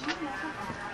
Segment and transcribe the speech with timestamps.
[0.00, 0.89] 行，你来上好。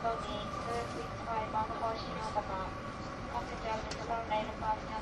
[0.00, 2.72] Chicago team, Third Week 5 on the Washington Omaha.
[3.36, 4.99] Passenger of the Later Boston.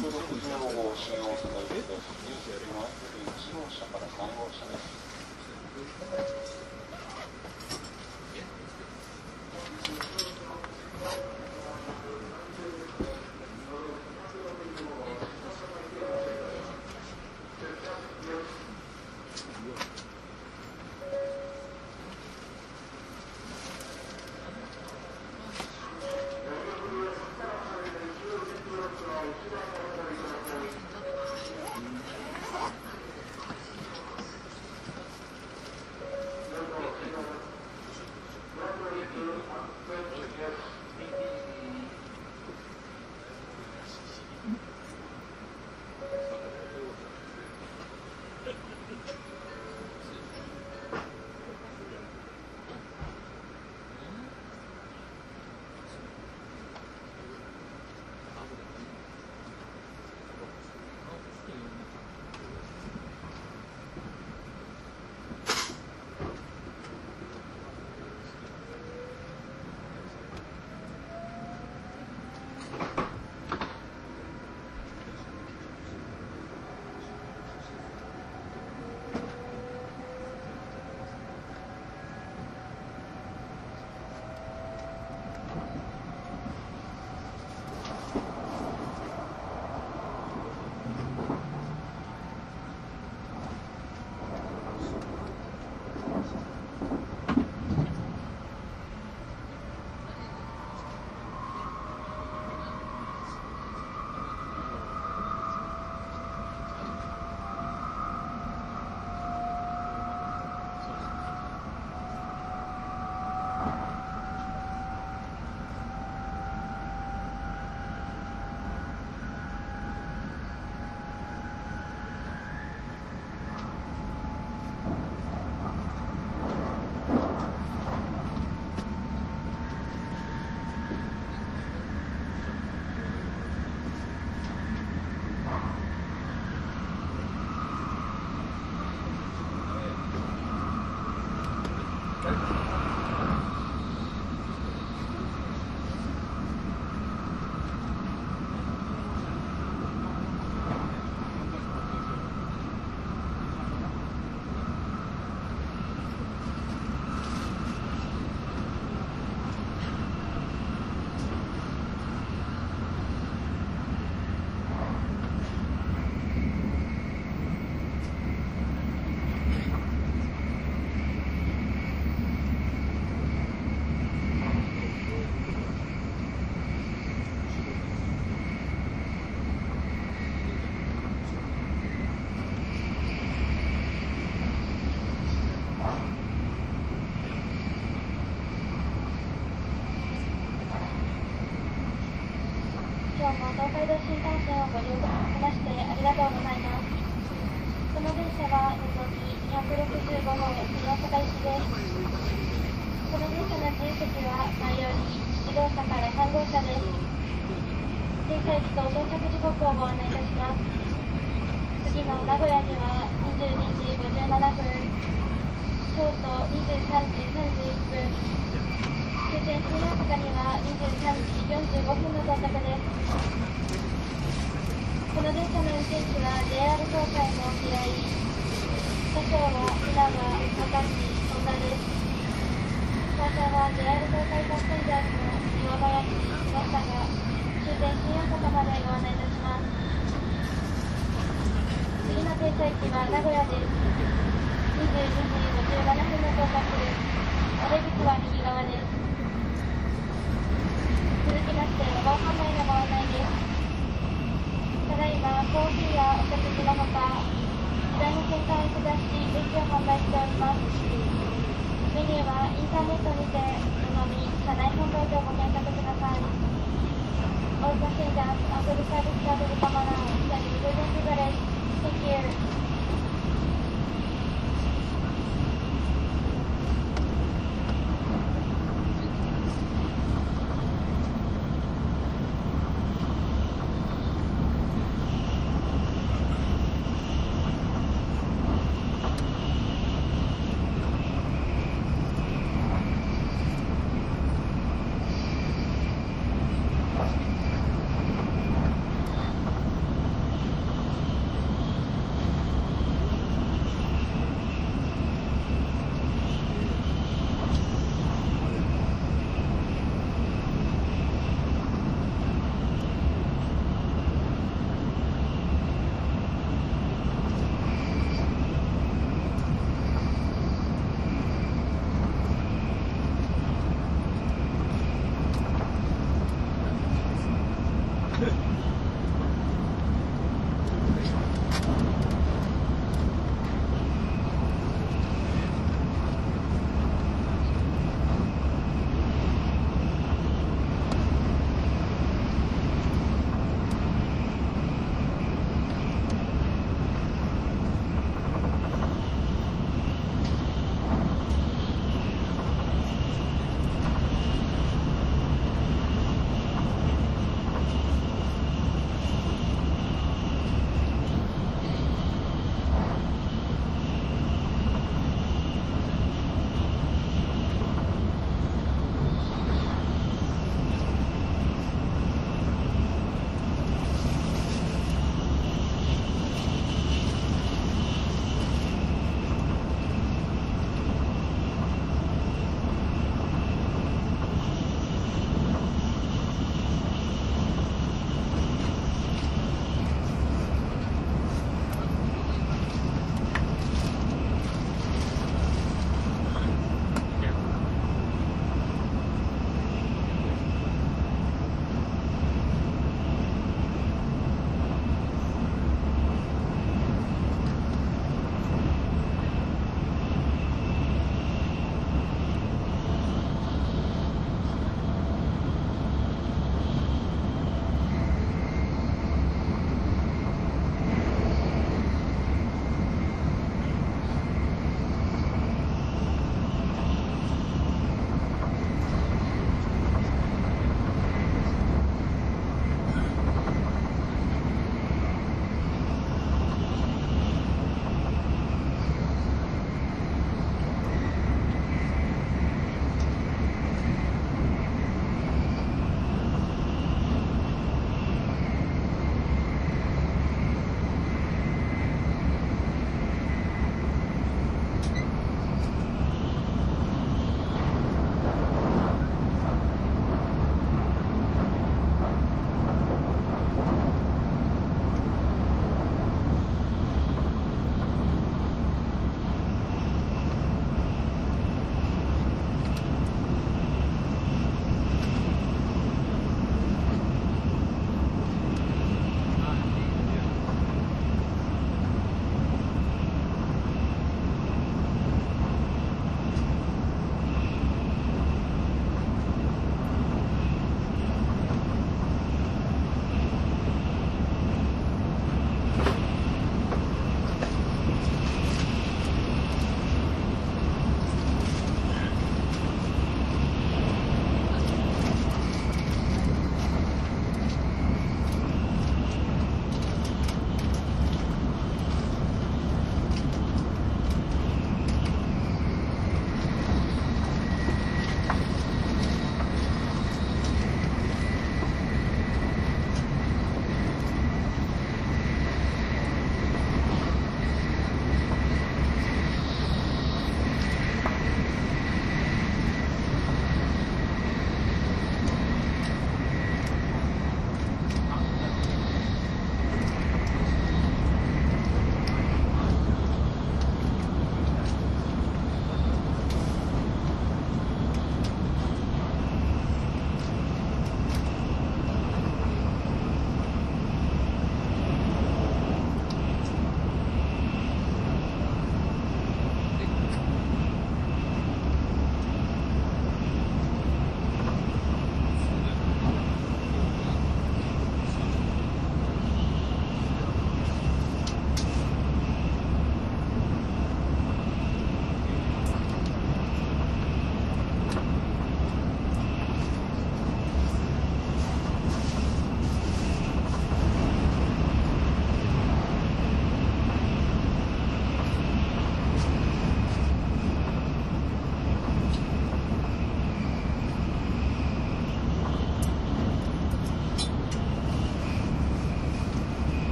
[0.00, 1.49] もうしよう。